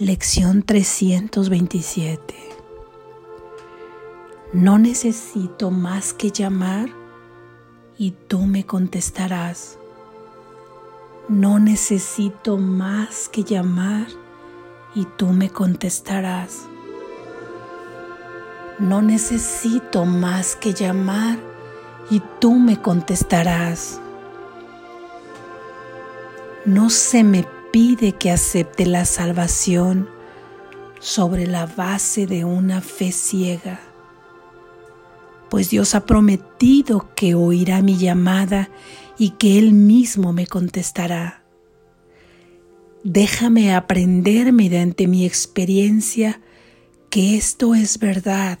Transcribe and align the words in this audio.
Lección 0.00 0.62
327. 0.62 2.34
No 4.54 4.78
necesito 4.78 5.70
más 5.70 6.14
que 6.14 6.30
llamar 6.30 6.88
y 7.98 8.12
tú 8.12 8.38
me 8.46 8.64
contestarás. 8.64 9.78
No 11.28 11.58
necesito 11.58 12.56
más 12.56 13.28
que 13.28 13.44
llamar 13.44 14.06
y 14.94 15.04
tú 15.18 15.26
me 15.26 15.50
contestarás. 15.50 16.66
No 18.78 19.02
necesito 19.02 20.06
más 20.06 20.56
que 20.56 20.72
llamar 20.72 21.38
y 22.08 22.22
tú 22.40 22.54
me 22.54 22.80
contestarás. 22.80 24.00
No 26.64 26.88
se 26.88 27.22
me 27.22 27.59
pide 27.72 28.12
que 28.12 28.30
acepte 28.30 28.86
la 28.86 29.04
salvación 29.04 30.08
sobre 31.00 31.46
la 31.46 31.66
base 31.66 32.26
de 32.26 32.44
una 32.44 32.80
fe 32.80 33.12
ciega, 33.12 33.80
pues 35.48 35.70
Dios 35.70 35.94
ha 35.94 36.06
prometido 36.06 37.10
que 37.14 37.34
oirá 37.34 37.82
mi 37.82 37.96
llamada 37.96 38.70
y 39.18 39.30
que 39.30 39.58
Él 39.58 39.72
mismo 39.72 40.32
me 40.32 40.46
contestará. 40.46 41.42
Déjame 43.02 43.74
aprender 43.74 44.52
mediante 44.52 45.06
mi 45.06 45.24
experiencia 45.24 46.40
que 47.08 47.36
esto 47.36 47.74
es 47.74 47.98
verdad 47.98 48.58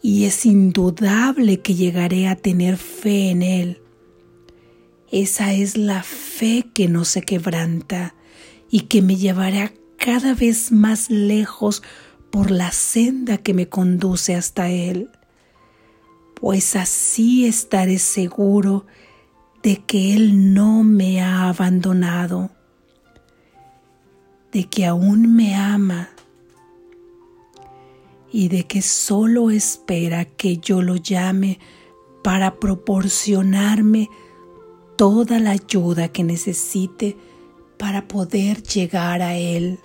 y 0.00 0.24
es 0.24 0.46
indudable 0.46 1.60
que 1.60 1.74
llegaré 1.74 2.28
a 2.28 2.36
tener 2.36 2.76
fe 2.76 3.30
en 3.30 3.42
Él 3.42 3.83
esa 5.10 5.52
es 5.52 5.76
la 5.76 6.02
fe 6.02 6.66
que 6.74 6.88
no 6.88 7.04
se 7.04 7.22
quebranta 7.22 8.14
y 8.70 8.80
que 8.82 9.02
me 9.02 9.16
llevará 9.16 9.72
cada 9.98 10.34
vez 10.34 10.72
más 10.72 11.10
lejos 11.10 11.82
por 12.30 12.50
la 12.50 12.72
senda 12.72 13.38
que 13.38 13.54
me 13.54 13.68
conduce 13.68 14.34
hasta 14.34 14.68
Él. 14.68 15.10
Pues 16.34 16.74
así 16.74 17.46
estaré 17.46 17.98
seguro 17.98 18.86
de 19.62 19.76
que 19.84 20.14
Él 20.14 20.52
no 20.52 20.82
me 20.82 21.22
ha 21.22 21.48
abandonado, 21.48 22.50
de 24.52 24.64
que 24.64 24.84
aún 24.84 25.34
me 25.34 25.54
ama 25.54 26.10
y 28.32 28.48
de 28.48 28.66
que 28.66 28.82
solo 28.82 29.50
espera 29.50 30.24
que 30.24 30.58
yo 30.58 30.82
lo 30.82 30.96
llame 30.96 31.60
para 32.24 32.56
proporcionarme 32.56 34.10
toda 34.96 35.38
la 35.38 35.50
ayuda 35.50 36.08
que 36.08 36.24
necesite 36.24 37.16
para 37.78 38.08
poder 38.08 38.62
llegar 38.62 39.22
a 39.22 39.36
Él. 39.36 39.78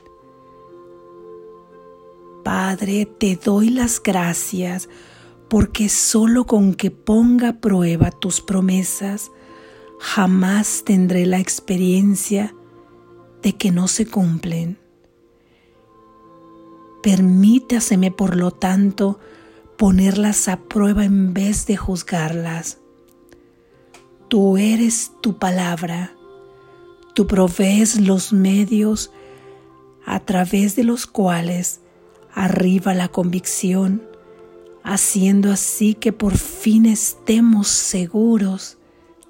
Padre, 2.44 3.06
te 3.06 3.36
doy 3.36 3.70
las 3.70 4.02
gracias 4.02 4.90
porque 5.50 5.90
solo 5.90 6.46
con 6.46 6.74
que 6.74 6.92
ponga 6.92 7.50
a 7.50 7.60
prueba 7.60 8.12
tus 8.12 8.40
promesas, 8.42 9.32
jamás 10.00 10.84
tendré 10.86 11.26
la 11.26 11.40
experiencia 11.40 12.56
de 13.42 13.54
que 13.54 13.72
no 13.72 13.88
se 13.88 14.06
cumplen. 14.06 14.78
Permítaseme, 17.02 18.12
por 18.12 18.36
lo 18.36 18.52
tanto, 18.52 19.20
ponerlas 19.78 20.48
a 20.48 20.58
prueba 20.60 21.06
en 21.06 21.34
vez 21.34 21.66
de 21.66 21.78
juzgarlas. 21.78 22.79
Tú 24.30 24.58
eres 24.58 25.12
tu 25.22 25.40
palabra. 25.40 26.16
Tú 27.16 27.26
provees 27.26 28.00
los 28.00 28.32
medios 28.32 29.12
a 30.06 30.20
través 30.20 30.76
de 30.76 30.84
los 30.84 31.08
cuales 31.08 31.82
arriba 32.32 32.94
la 32.94 33.08
convicción, 33.08 34.04
haciendo 34.84 35.52
así 35.52 35.96
que 35.96 36.14
por 36.14 36.38
fin 36.38 36.86
estemos 36.86 37.68
seguros 37.68 38.78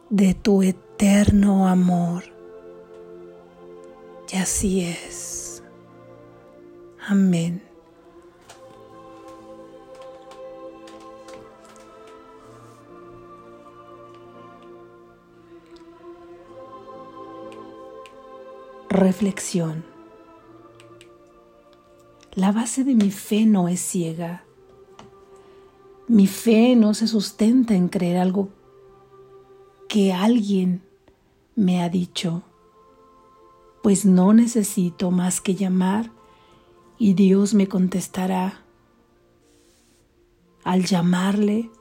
de 0.10 0.34
tu 0.34 0.64
eterno 0.64 1.70
amor. 1.70 2.26
Y 4.34 4.36
así 4.36 4.82
es. 4.82 5.64
Amén. 7.08 7.69
Reflexión. 19.00 19.86
La 22.34 22.52
base 22.52 22.84
de 22.84 22.96
mi 22.96 23.12
fe 23.12 23.46
no 23.46 23.70
es 23.70 23.80
ciega. 23.80 24.44
Mi 26.10 26.28
fe 26.28 26.76
no 26.76 26.94
se 26.94 27.08
sustenta 27.08 27.76
en 27.76 27.88
creer 27.88 28.18
algo 28.18 28.50
que 29.88 30.12
alguien 30.12 30.82
me 31.56 31.82
ha 31.82 31.88
dicho, 31.88 32.44
pues 33.84 34.04
no 34.04 34.34
necesito 34.34 35.12
más 35.12 35.40
que 35.40 35.56
llamar 35.56 36.12
y 36.98 37.14
Dios 37.14 37.54
me 37.54 37.70
contestará. 37.70 38.66
Al 40.66 40.84
llamarle, 40.84 41.72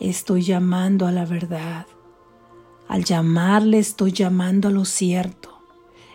estoy 0.00 0.40
llamando 0.40 1.06
a 1.06 1.12
la 1.12 1.26
verdad. 1.26 1.86
Al 2.88 3.04
llamarle, 3.04 3.78
estoy 3.78 4.12
llamando 4.12 4.68
a 4.68 4.70
lo 4.70 4.86
cierto. 4.86 5.59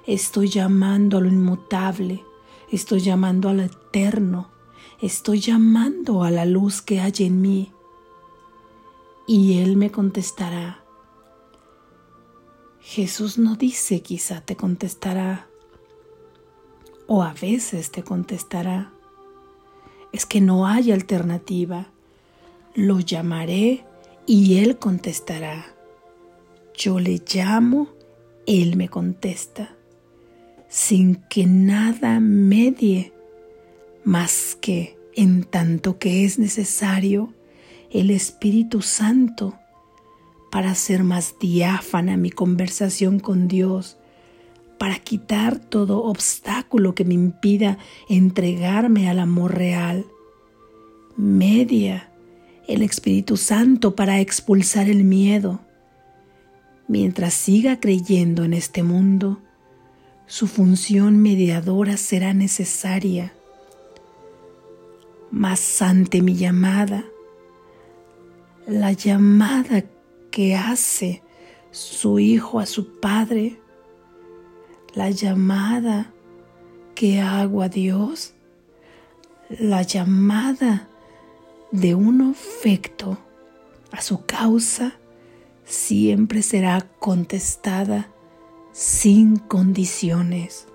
Estoy 0.07 0.49
llamando 0.49 1.17
a 1.17 1.21
lo 1.21 1.29
inmutable, 1.29 2.23
estoy 2.71 2.99
llamando 2.99 3.49
a 3.49 3.53
lo 3.53 3.63
eterno, 3.63 4.51
estoy 5.01 5.39
llamando 5.39 6.21
a 6.21 6.29
la 6.29 6.45
luz 6.45 6.83
que 6.83 6.99
hay 6.99 7.13
en 7.21 7.41
mí. 7.41 7.71
Y 9.25 9.63
Él 9.63 9.77
me 9.77 9.89
contestará. 9.89 10.83
Jesús 12.81 13.39
no 13.39 13.55
dice 13.55 14.03
quizá 14.03 14.41
te 14.41 14.55
contestará 14.55 15.47
o 17.07 17.23
a 17.23 17.33
veces 17.33 17.89
te 17.89 18.03
contestará. 18.03 18.91
Es 20.11 20.27
que 20.27 20.39
no 20.39 20.67
hay 20.67 20.91
alternativa. 20.91 21.87
Lo 22.75 22.99
llamaré 22.99 23.83
y 24.27 24.59
Él 24.59 24.77
contestará. 24.77 25.65
Yo 26.75 26.99
le 26.99 27.23
llamo, 27.27 27.87
Él 28.45 28.75
me 28.75 28.87
contesta 28.87 29.75
sin 30.75 31.15
que 31.29 31.45
nada 31.45 32.19
medie 32.19 33.13
más 34.03 34.57
que 34.59 34.97
en 35.15 35.45
tanto 35.45 35.99
que 35.99 36.25
es 36.25 36.37
necesario 36.37 37.33
el 37.91 38.11
Espíritu 38.11 38.81
Santo 38.81 39.57
para 40.51 40.71
hacer 40.71 41.05
más 41.05 41.35
diáfana 41.39 42.17
mi 42.17 42.29
conversación 42.29 43.19
con 43.21 43.47
Dios, 43.47 43.97
para 44.77 44.99
quitar 44.99 45.59
todo 45.59 46.03
obstáculo 46.03 46.93
que 46.93 47.05
me 47.05 47.13
impida 47.13 47.77
entregarme 48.09 49.09
al 49.09 49.19
amor 49.19 49.55
real. 49.55 50.05
Media 51.15 52.11
el 52.67 52.81
Espíritu 52.81 53.37
Santo 53.37 53.95
para 53.95 54.19
expulsar 54.19 54.89
el 54.89 55.05
miedo. 55.05 55.61
Mientras 56.89 57.33
siga 57.33 57.79
creyendo 57.79 58.43
en 58.43 58.53
este 58.53 58.83
mundo, 58.83 59.39
su 60.27 60.47
función 60.47 61.21
mediadora 61.21 61.97
será 61.97 62.33
necesaria. 62.33 63.33
Mas 65.31 65.81
ante 65.81 66.21
mi 66.21 66.35
llamada, 66.35 67.05
la 68.67 68.91
llamada 68.91 69.83
que 70.31 70.55
hace 70.55 71.21
su 71.71 72.19
hijo 72.19 72.59
a 72.59 72.65
su 72.65 72.99
padre, 72.99 73.59
la 74.93 75.09
llamada 75.11 76.11
que 76.95 77.21
hago 77.21 77.61
a 77.61 77.69
Dios, 77.69 78.33
la 79.49 79.83
llamada 79.83 80.87
de 81.71 81.93
un 81.93 82.31
efecto 82.31 83.17
a 83.91 84.01
su 84.01 84.25
causa, 84.25 84.93
siempre 85.65 86.41
será 86.41 86.87
contestada 86.99 88.09
sin 88.75 89.37
condiciones. 89.37 90.67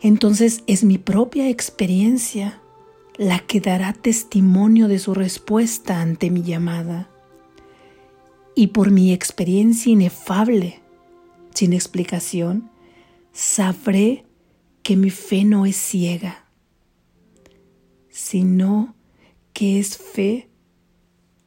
Entonces 0.00 0.64
es 0.66 0.82
mi 0.82 0.98
propia 0.98 1.48
experiencia 1.48 2.60
la 3.16 3.38
que 3.38 3.60
dará 3.60 3.92
testimonio 3.92 4.88
de 4.88 4.98
su 4.98 5.14
respuesta 5.14 6.00
ante 6.00 6.32
mi 6.32 6.42
llamada. 6.42 7.08
Y 8.56 8.68
por 8.68 8.90
mi 8.90 9.12
experiencia 9.12 9.92
inefable, 9.92 10.80
sin 11.54 11.72
explicación, 11.72 12.72
sabré 13.32 14.26
que 14.82 14.96
mi 14.96 15.10
fe 15.10 15.44
no 15.44 15.66
es 15.66 15.76
ciega, 15.76 16.46
sino 18.10 18.96
que 19.52 19.78
es 19.78 19.98
fe 19.98 20.48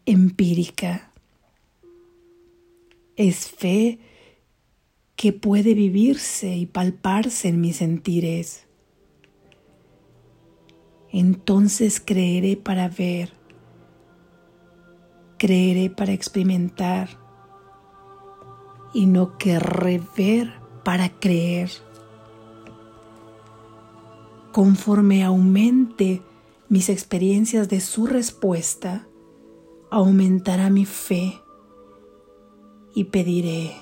empírica 0.06 1.11
es 3.16 3.48
fe 3.50 4.00
que 5.16 5.34
puede 5.34 5.74
vivirse 5.74 6.56
y 6.56 6.66
palparse 6.66 7.50
en 7.50 7.62
mis 7.62 7.78
sentires. 7.78 8.66
Entonces 11.12 12.00
creeré 12.00 12.56
para 12.56 12.88
ver, 12.88 13.34
creeré 15.38 15.90
para 15.90 16.14
experimentar 16.14 17.10
y 18.94 19.06
no 19.06 19.38
querré 19.38 20.02
ver 20.16 20.54
para 20.84 21.10
creer. 21.20 21.70
Conforme 24.52 25.24
aumente 25.24 26.22
mis 26.68 26.90
experiencias 26.90 27.70
de 27.70 27.82
su 27.82 28.08
respuesta, 28.08 29.08
aumentará 29.90 30.70
mi 30.70 30.86
fe 30.86 31.41
y 32.94 33.06
pediré, 33.06 33.74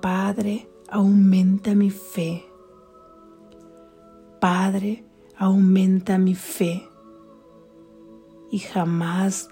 Padre, 0.00 0.68
aumenta 0.88 1.74
mi 1.74 1.90
fe. 1.90 2.46
Padre, 4.40 5.04
aumenta 5.36 6.16
mi 6.18 6.34
fe 6.34 6.88
y 8.50 8.58
jamás 8.58 9.48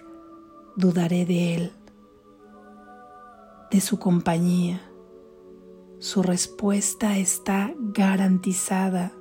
dudaré 0.76 1.26
de 1.26 1.54
Él, 1.54 1.72
de 3.70 3.80
su 3.80 3.98
compañía. 3.98 4.82
Su 5.98 6.22
respuesta 6.22 7.18
está 7.18 7.74
garantizada. 7.76 9.12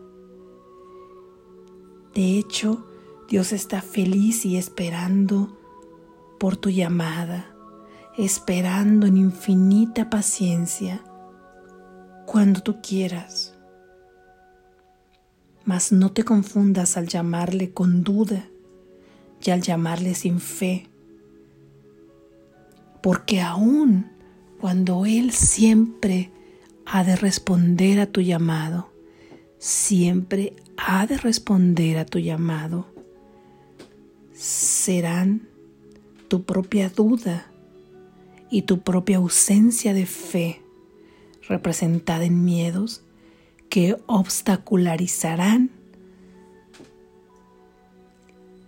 De 2.14 2.38
hecho, 2.38 2.88
Dios 3.28 3.52
está 3.52 3.82
feliz 3.82 4.46
y 4.46 4.58
esperando 4.58 5.58
por 6.40 6.56
tu 6.56 6.70
llamada, 6.70 7.57
esperando 8.18 9.06
en 9.06 9.16
infinita 9.16 10.10
paciencia 10.10 11.04
cuando 12.26 12.62
tú 12.62 12.82
quieras. 12.82 13.56
Mas 15.66 15.92
no 15.92 16.12
te 16.12 16.24
confundas 16.24 16.98
al 16.98 17.08
llamarle 17.08 17.72
con 17.74 18.04
duda 18.04 18.48
y 19.44 19.52
al 19.52 19.62
llamarle 19.62 20.16
sin 20.16 20.40
fe, 20.40 20.88
porque 23.04 23.40
aún 23.40 24.10
cuando 24.60 25.06
Él 25.06 25.32
siempre 25.32 26.32
ha 26.86 27.04
de 27.04 27.16
responder 27.16 28.00
a 28.00 28.08
tu 28.08 28.22
llamado, 28.22 28.92
siempre 29.60 30.56
ha 30.78 31.06
de 31.06 31.18
responder 31.18 32.00
a 32.00 32.06
tu 32.06 32.18
llamado, 32.18 32.88
serán 34.34 35.48
tu 36.28 36.44
propia 36.44 36.90
duda 36.90 37.52
y 38.50 38.64
tu 38.64 38.82
propia 38.82 39.18
ausencia 39.18 39.94
de 39.94 40.06
fe 40.06 40.62
representada 41.48 42.26
en 42.26 42.44
miedos 42.46 43.04
que 43.70 43.98
obstacularizarán 44.06 45.72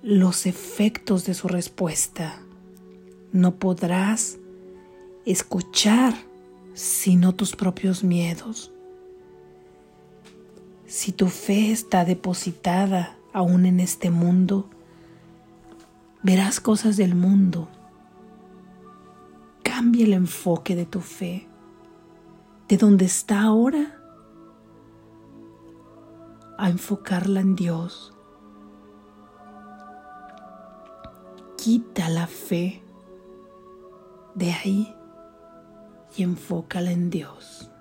los 0.01 0.45
efectos 0.45 1.25
de 1.25 1.33
su 1.33 1.47
respuesta. 1.47 2.41
No 3.31 3.55
podrás 3.55 4.37
escuchar 5.25 6.13
sino 6.73 7.35
tus 7.35 7.55
propios 7.55 8.03
miedos. 8.03 8.71
Si 10.87 11.11
tu 11.11 11.27
fe 11.27 11.71
está 11.71 12.05
depositada 12.05 13.17
aún 13.33 13.65
en 13.65 13.79
este 13.79 14.09
mundo, 14.09 14.69
verás 16.23 16.59
cosas 16.59 16.97
del 16.97 17.15
mundo. 17.15 17.69
Cambia 19.79 20.03
el 20.03 20.11
enfoque 20.11 20.75
de 20.75 20.85
tu 20.85 20.99
fe, 20.99 21.47
de 22.67 22.75
donde 22.75 23.05
está 23.05 23.43
ahora, 23.43 23.97
a 26.57 26.69
enfocarla 26.69 27.39
en 27.39 27.55
Dios. 27.55 28.13
Quita 31.55 32.09
la 32.09 32.27
fe 32.27 32.83
de 34.35 34.51
ahí 34.51 34.93
y 36.17 36.23
enfócala 36.23 36.91
en 36.91 37.09
Dios. 37.09 37.71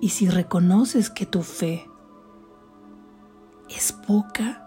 Y 0.00 0.08
si 0.08 0.30
reconoces 0.30 1.10
que 1.10 1.26
tu 1.26 1.42
fe 1.42 1.86
es 3.68 3.92
poca, 3.92 4.66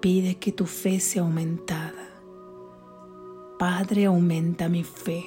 pide 0.00 0.40
que 0.40 0.50
tu 0.50 0.66
fe 0.66 0.98
sea 0.98 1.22
aumentada. 1.22 2.03
Padre, 3.58 4.06
aumenta 4.06 4.68
mi 4.68 4.82
fe. 4.82 5.24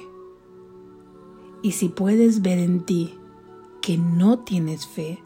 Y 1.62 1.72
si 1.72 1.88
puedes 1.88 2.42
ver 2.42 2.58
en 2.58 2.84
ti 2.84 3.14
que 3.80 3.96
no 3.96 4.40
tienes 4.40 4.86
fe, 4.86 5.18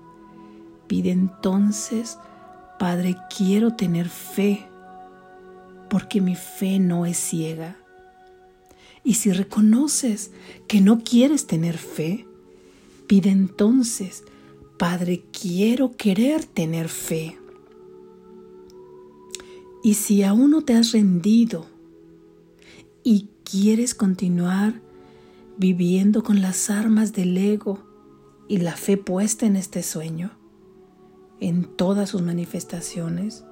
pide 0.87 1.10
entonces, 1.10 2.19
Padre, 2.78 3.16
quiero 3.37 3.75
tener 3.75 4.08
fe, 4.08 4.66
porque 5.90 6.20
mi 6.20 6.37
fe 6.37 6.78
no 6.78 7.04
es 7.04 7.16
ciega. 7.19 7.76
Y 9.04 9.14
si 9.14 9.32
reconoces 9.32 10.31
que 10.69 10.81
no 10.81 11.00
quieres 11.00 11.46
tener 11.46 11.78
fe, 11.78 12.26
pide 13.08 13.31
entonces, 13.31 14.25
Padre, 14.78 15.25
quiero 15.32 15.96
querer 15.96 16.44
tener 16.44 16.88
fe. 16.88 17.37
Y 19.82 19.94
si 19.94 20.22
aún 20.22 20.52
no 20.52 20.62
te 20.62 20.75
has 20.75 20.93
rendido 20.93 21.71
y 23.04 23.31
quieres 23.44 23.94
continuar 23.94 24.81
viviendo 25.56 26.22
con 26.22 26.40
las 26.40 26.70
armas 26.70 27.12
del 27.12 27.37
ego 27.37 27.78
y 28.49 28.58
la 28.58 28.76
fe 28.76 28.96
puesta 28.96 29.46
en 29.46 29.56
este 29.56 29.82
sueño, 29.82 30.31
en 31.40 31.64
todas 31.64 32.10
sus 32.10 32.22
manifestaciones, 32.22 33.44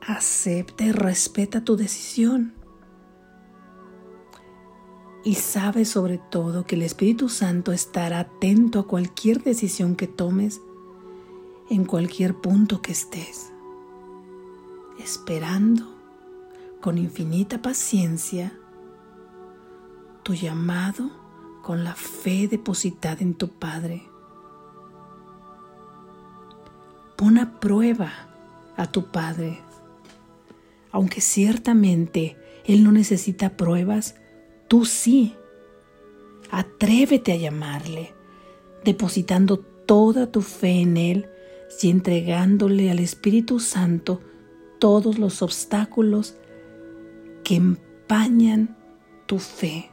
acepta 0.00 0.84
y 0.84 0.92
respeta 0.92 1.64
tu 1.64 1.76
decisión. 1.76 2.54
Y 5.24 5.34
sabe 5.34 5.84
sobre 5.84 6.18
todo 6.30 6.66
que 6.66 6.76
el 6.76 6.82
Espíritu 6.82 7.28
Santo 7.28 7.72
estará 7.72 8.20
atento 8.20 8.78
a 8.78 8.86
cualquier 8.86 9.42
decisión 9.42 9.96
que 9.96 10.06
tomes 10.06 10.60
en 11.68 11.84
cualquier 11.84 12.36
punto 12.36 12.80
que 12.80 12.92
estés 12.92 13.52
esperando 15.02 15.95
con 16.86 16.98
infinita 16.98 17.60
paciencia 17.60 18.56
tu 20.22 20.34
llamado 20.34 21.10
con 21.64 21.82
la 21.82 21.96
fe 21.96 22.46
depositada 22.46 23.16
en 23.22 23.34
tu 23.34 23.48
Padre. 23.48 24.04
Pon 27.16 27.38
a 27.38 27.58
prueba 27.58 28.12
a 28.76 28.86
tu 28.86 29.06
Padre, 29.10 29.58
aunque 30.92 31.20
ciertamente 31.20 32.36
Él 32.64 32.84
no 32.84 32.92
necesita 32.92 33.56
pruebas, 33.56 34.14
tú 34.68 34.84
sí. 34.84 35.34
Atrévete 36.52 37.32
a 37.32 37.36
llamarle, 37.36 38.14
depositando 38.84 39.58
toda 39.58 40.30
tu 40.30 40.40
fe 40.40 40.82
en 40.82 40.96
Él 40.96 41.28
y 41.82 41.90
entregándole 41.90 42.92
al 42.92 43.00
Espíritu 43.00 43.58
Santo 43.58 44.20
todos 44.78 45.18
los 45.18 45.42
obstáculos 45.42 46.36
que 47.46 47.54
empañan 47.54 48.76
tu 49.26 49.38
fe. 49.38 49.88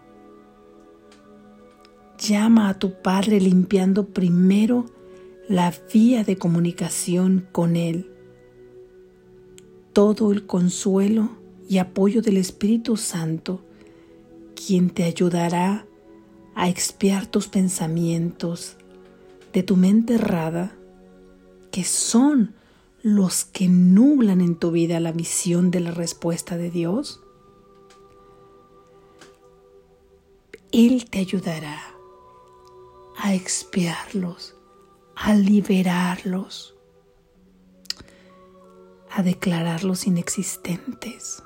Llama 2.17 2.67
a 2.67 2.79
tu 2.79 2.99
Padre 3.03 3.39
limpiando 3.39 4.07
primero 4.07 4.87
la 5.47 5.71
vía 5.93 6.23
de 6.23 6.35
comunicación 6.35 7.47
con 7.51 7.75
Él. 7.75 8.09
Todo 9.93 10.31
el 10.31 10.47
consuelo 10.47 11.29
y 11.69 11.77
apoyo 11.77 12.23
del 12.23 12.37
Espíritu 12.37 12.97
Santo, 12.97 13.63
quien 14.55 14.89
te 14.89 15.03
ayudará 15.03 15.85
a 16.55 16.69
expiar 16.69 17.27
tus 17.27 17.49
pensamientos 17.49 18.77
de 19.53 19.61
tu 19.61 19.75
mente 19.75 20.15
errada, 20.15 20.75
que 21.69 21.83
son 21.83 22.55
los 23.03 23.45
que 23.45 23.67
nublan 23.67 24.41
en 24.41 24.55
tu 24.55 24.71
vida 24.71 24.99
la 24.99 25.11
visión 25.11 25.69
de 25.69 25.81
la 25.81 25.91
respuesta 25.91 26.57
de 26.57 26.71
Dios? 26.71 27.22
Él 30.73 31.07
te 31.07 31.19
ayudará 31.19 31.79
a 33.15 33.35
expiarlos, 33.35 34.55
a 35.15 35.35
liberarlos, 35.35 36.73
a 39.11 39.21
declararlos 39.21 40.07
inexistentes. 40.07 41.43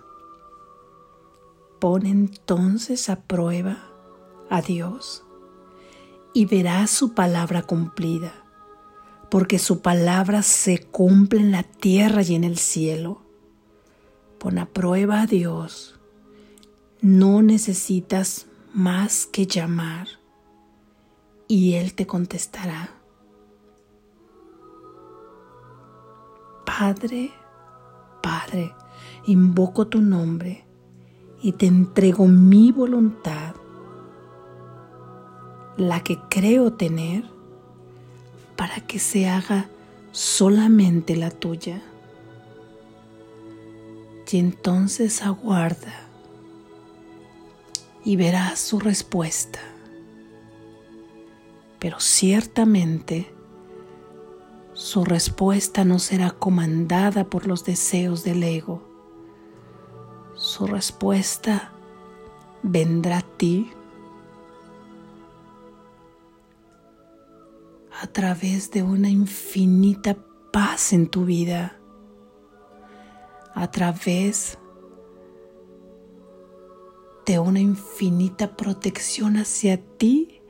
Pon 1.81 2.05
entonces 2.05 3.09
a 3.09 3.19
prueba 3.19 3.83
a 4.49 4.61
Dios 4.61 5.25
y 6.33 6.45
verás 6.45 6.89
su 6.89 7.13
palabra 7.13 7.63
cumplida 7.63 8.45
porque 9.29 9.59
su 9.59 9.81
palabra 9.81 10.41
se 10.41 10.79
cumple 10.79 11.41
en 11.41 11.51
la 11.51 11.63
tierra 11.63 12.21
y 12.21 12.33
en 12.33 12.45
el 12.45 12.57
cielo. 12.57 13.21
Pon 14.39 14.57
a 14.57 14.67
prueba 14.67 15.23
a 15.23 15.25
Dios. 15.25 15.99
No 17.01 17.41
necesitas 17.41 18.47
más 18.73 19.25
que 19.25 19.45
llamar 19.45 20.07
y 21.47 21.73
Él 21.73 21.93
te 21.93 22.05
contestará. 22.05 22.89
Padre, 26.65 27.31
Padre, 28.21 28.73
invoco 29.25 29.87
tu 29.87 30.01
nombre 30.01 30.65
y 31.41 31.53
te 31.53 31.65
entrego 31.65 32.27
mi 32.27 32.71
voluntad, 32.71 33.55
la 35.77 36.03
que 36.03 36.19
creo 36.29 36.73
tener, 36.73 37.23
para 38.55 38.81
que 38.81 38.99
se 38.99 39.29
haga 39.29 39.69
solamente 40.11 41.15
la 41.15 41.29
tuya. 41.29 41.81
Y 44.29 44.39
entonces 44.39 45.21
aguarda 45.21 46.06
y 48.07 48.15
verás 48.15 48.59
su 48.59 48.79
respuesta. 48.79 49.59
Pero 51.77 51.99
ciertamente 51.99 53.29
su 54.71 55.03
respuesta 55.03 55.83
no 55.83 55.99
será 55.99 56.31
comandada 56.31 57.25
por 57.25 57.47
los 57.47 57.65
deseos 57.65 58.23
del 58.23 58.43
ego. 58.43 58.81
Su 60.35 60.67
respuesta 60.67 61.73
vendrá 62.63 63.17
a 63.17 63.23
ti 63.23 63.71
a 68.01 68.07
través 68.07 68.71
de 68.71 68.83
una 68.83 69.09
infinita 69.09 70.15
paz 70.53 70.93
en 70.93 71.09
tu 71.09 71.25
vida, 71.25 71.77
a 73.53 73.69
través 73.69 74.57
de 77.27 77.39
una 77.39 77.59
infinita 77.59 78.55
protección 78.55 79.35
hacia 79.35 79.77
ti 79.97 80.41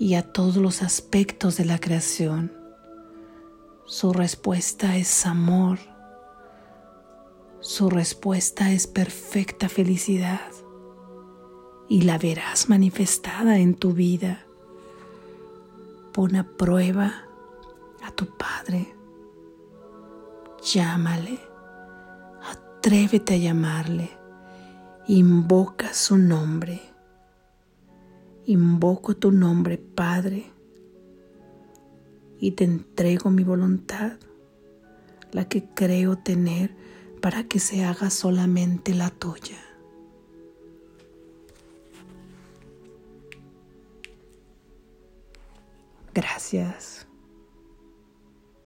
y 0.00 0.14
a 0.14 0.32
todos 0.32 0.56
los 0.56 0.82
aspectos 0.82 1.56
de 1.56 1.64
la 1.64 1.78
creación. 1.78 2.52
Su 3.86 4.12
respuesta 4.12 4.96
es 4.96 5.26
amor. 5.26 5.78
Su 7.60 7.88
respuesta 7.88 8.72
es 8.72 8.88
perfecta 8.88 9.68
felicidad 9.68 10.50
y 11.88 12.02
la 12.02 12.18
verás 12.18 12.68
manifestada 12.68 13.58
en 13.58 13.74
tu 13.74 13.92
vida. 13.92 14.44
Pon 16.12 16.34
a 16.34 16.48
prueba 16.56 17.14
a 18.02 18.10
tu 18.10 18.26
Padre. 18.36 18.92
Llámale. 20.62 21.38
Atrévete 22.42 23.34
a 23.34 23.38
llamarle. 23.38 24.17
Invoca 25.08 25.92
su 25.92 26.16
nombre. 26.16 26.80
Invoco 28.46 29.16
tu 29.16 29.32
nombre, 29.32 29.78
Padre 29.78 30.58
y 32.40 32.52
te 32.52 32.64
entrego 32.64 33.30
mi 33.30 33.42
voluntad, 33.42 34.12
la 35.32 35.48
que 35.48 35.64
creo 35.74 36.16
tener 36.16 36.74
para 37.20 37.44
que 37.44 37.58
se 37.58 37.84
haga 37.84 38.10
solamente 38.10 38.94
la 38.94 39.10
tuya. 39.10 39.58
Gracias. 46.14 47.07